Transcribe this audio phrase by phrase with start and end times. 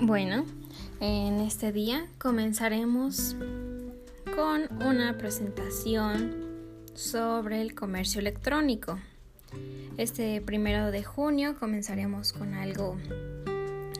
[0.00, 0.44] Bueno,
[1.00, 3.34] en este día comenzaremos
[4.36, 6.36] con una presentación
[6.94, 8.96] sobre el comercio electrónico.
[9.96, 12.96] Este primero de junio comenzaremos con algo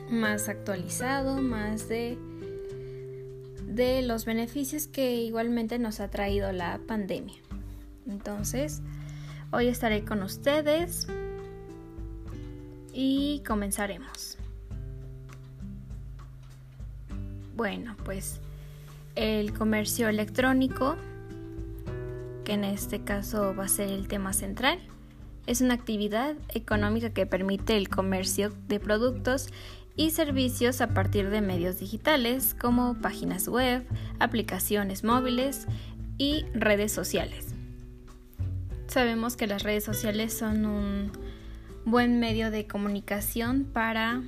[0.09, 2.17] más actualizado, más de,
[3.67, 7.37] de los beneficios que igualmente nos ha traído la pandemia.
[8.07, 8.81] Entonces,
[9.51, 11.07] hoy estaré con ustedes
[12.93, 14.38] y comenzaremos.
[17.59, 18.39] Bueno, pues
[19.15, 20.95] el comercio electrónico,
[22.45, 24.79] que en este caso va a ser el tema central,
[25.45, 29.49] es una actividad económica que permite el comercio de productos
[29.97, 33.85] y servicios a partir de medios digitales como páginas web,
[34.19, 35.67] aplicaciones móviles
[36.17, 37.47] y redes sociales.
[38.87, 41.11] Sabemos que las redes sociales son un
[41.83, 44.21] buen medio de comunicación para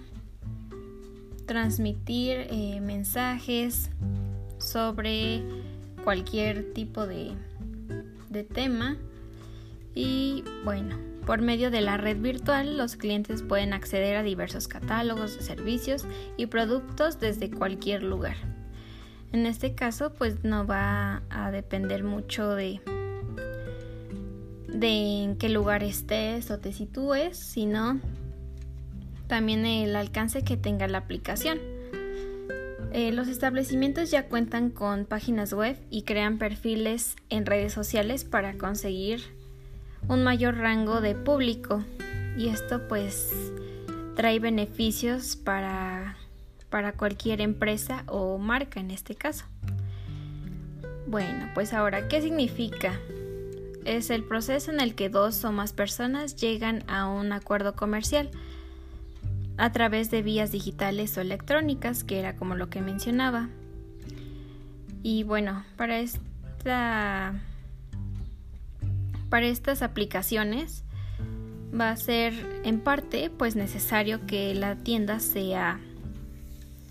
[1.45, 3.89] transmitir eh, mensajes
[4.57, 5.43] sobre
[6.03, 7.31] cualquier tipo de,
[8.29, 8.97] de tema
[9.93, 15.37] y bueno, por medio de la red virtual los clientes pueden acceder a diversos catálogos
[15.37, 16.05] de servicios
[16.37, 18.35] y productos desde cualquier lugar.
[19.31, 22.81] En este caso pues no va a depender mucho de,
[24.67, 27.99] de en qué lugar estés o te sitúes, sino
[29.31, 31.57] también el alcance que tenga la aplicación.
[32.91, 38.57] Eh, los establecimientos ya cuentan con páginas web y crean perfiles en redes sociales para
[38.57, 39.21] conseguir
[40.09, 41.81] un mayor rango de público
[42.35, 43.31] y esto pues
[44.17, 46.17] trae beneficios para,
[46.69, 49.45] para cualquier empresa o marca en este caso.
[51.07, 52.99] Bueno, pues ahora, ¿qué significa?
[53.85, 58.29] Es el proceso en el que dos o más personas llegan a un acuerdo comercial
[59.61, 63.47] a través de vías digitales o electrónicas, que era como lo que mencionaba.
[65.03, 67.35] Y bueno, para esta
[69.29, 70.83] para estas aplicaciones
[71.79, 72.33] va a ser
[72.63, 75.79] en parte pues necesario que la tienda sea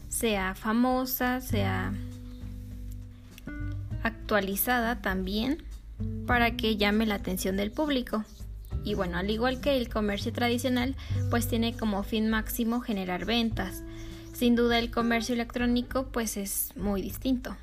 [0.08, 1.92] sea famosa, sea
[4.04, 5.64] actualizada también
[6.24, 8.24] para que llame la atención del público.
[8.84, 10.96] Y bueno, al igual que el comercio tradicional,
[11.30, 13.82] pues tiene como fin máximo generar ventas.
[14.32, 17.56] Sin duda el comercio electrónico pues es muy distinto.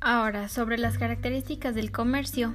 [0.00, 2.54] Ahora, sobre las características del comercio.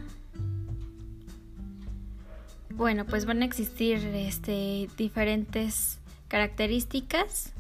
[2.69, 5.97] Bueno, pues van a existir este, diferentes
[6.27, 7.53] características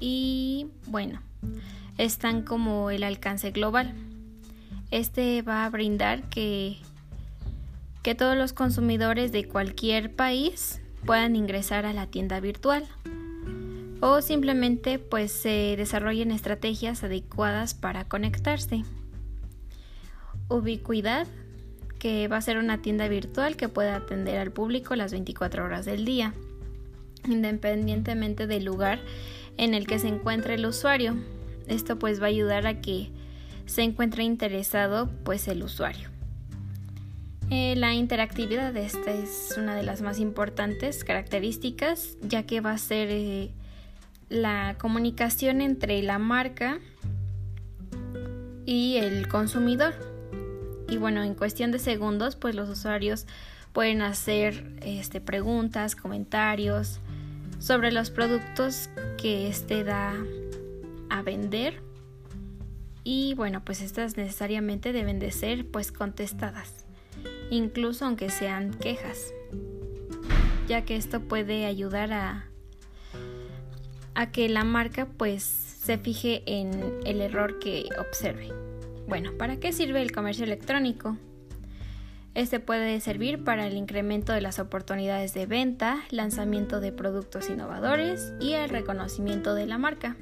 [0.00, 1.20] y bueno,
[1.98, 3.94] están como el alcance global.
[4.90, 6.78] Este va a brindar que
[8.02, 12.84] que todos los consumidores de cualquier país puedan ingresar a la tienda virtual
[14.00, 18.82] o simplemente pues se desarrollen estrategias adecuadas para conectarse.
[20.48, 21.28] Ubicuidad,
[22.00, 25.84] que va a ser una tienda virtual que pueda atender al público las 24 horas
[25.84, 26.34] del día,
[27.28, 28.98] independientemente del lugar
[29.56, 31.14] en el que se encuentre el usuario.
[31.68, 33.10] Esto pues va a ayudar a que
[33.66, 36.08] se encuentre interesado pues el usuario.
[37.54, 42.78] Eh, la interactividad esta es una de las más importantes características, ya que va a
[42.78, 43.50] ser eh,
[44.30, 46.78] la comunicación entre la marca
[48.64, 49.92] y el consumidor.
[50.88, 53.26] Y bueno, en cuestión de segundos, pues los usuarios
[53.74, 57.00] pueden hacer este, preguntas, comentarios
[57.58, 60.14] sobre los productos que éste da
[61.10, 61.82] a vender.
[63.04, 66.86] Y bueno, pues estas necesariamente deben de ser pues contestadas
[67.50, 69.32] incluso aunque sean quejas,
[70.68, 72.48] ya que esto puede ayudar a,
[74.32, 78.52] que la marca pues se fije en el error que observe.
[79.08, 81.16] Bueno, ¿para qué sirve el comercio electrónico?
[82.34, 88.32] Este puede servir para el incremento de las oportunidades de venta, lanzamiento de productos innovadores
[88.40, 90.16] y el reconocimiento de la marca.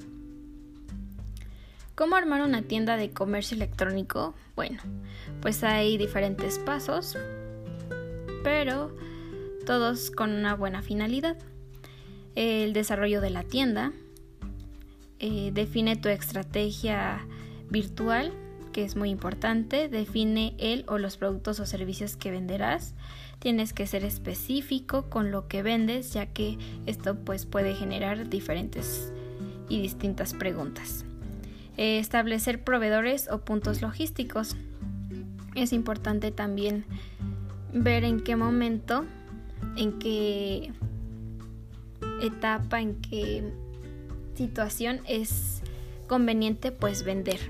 [2.00, 4.32] ¿Cómo armar una tienda de comercio electrónico?
[4.56, 4.79] Bueno,
[5.43, 7.19] pues hay diferentes pasos,
[8.43, 8.97] pero
[9.67, 11.37] todos con una buena finalidad.
[12.37, 13.93] El desarrollo de la tienda,
[15.19, 17.26] eh, define tu estrategia
[17.69, 18.32] virtual,
[18.73, 22.94] que es muy importante, define el o los productos o servicios que venderás.
[23.41, 26.56] Tienes que ser específico con lo que vendes, ya que
[26.87, 29.12] esto pues puede generar diferentes
[29.69, 31.05] y distintas preguntas.
[31.76, 34.56] Eh, establecer proveedores o puntos logísticos.
[35.55, 36.84] Es importante también
[37.72, 39.05] ver en qué momento,
[39.76, 40.72] en qué,
[42.22, 43.52] etapa, en qué
[44.34, 45.62] situación es
[46.06, 47.40] conveniente pues vender.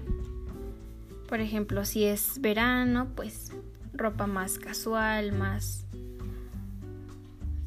[1.29, 3.53] Por ejemplo, si es verano, pues
[3.93, 5.87] ropa más casual, más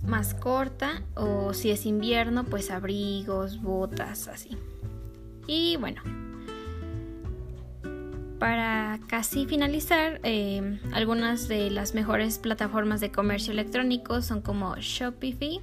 [0.06, 4.58] más corta o si es invierno, pues abrigos, botas, así.
[5.48, 6.02] Y bueno,
[8.44, 15.62] para casi finalizar, eh, algunas de las mejores plataformas de comercio electrónico son como Shopify,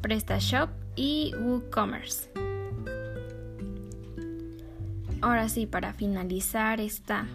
[0.00, 2.30] PrestaShop y WooCommerce.
[5.20, 7.26] Ahora sí, para finalizar esta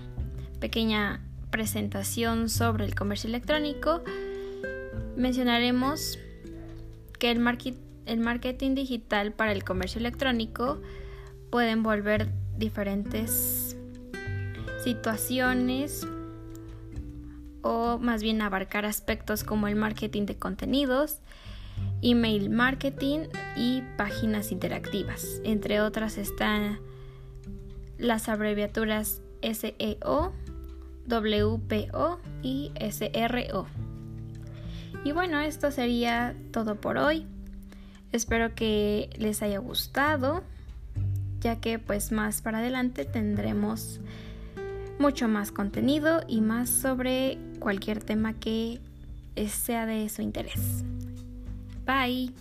[0.62, 1.20] pequeña
[1.50, 4.04] presentación sobre el comercio electrónico,
[5.18, 6.18] mencionaremos
[7.20, 7.46] que el,
[8.06, 10.82] el marketing digital para el comercio electrónico
[11.50, 13.75] puede envolver diferentes
[14.86, 16.06] situaciones
[17.64, 21.22] o más bien abarcar aspectos como el marketing de contenidos,
[22.04, 23.22] email marketing
[23.58, 25.42] y páginas interactivas.
[25.44, 26.78] Entre otras están
[27.98, 30.34] las abreviaturas SEO,
[31.08, 33.66] WPO y SRO.
[35.04, 37.26] Y bueno, esto sería todo por hoy.
[38.12, 40.44] Espero que les haya gustado,
[41.40, 44.00] ya que pues más para adelante tendremos
[45.00, 48.80] mucho más contenido y más sobre cualquier tema que
[49.48, 50.84] sea de su interés.
[51.86, 52.34] Bye.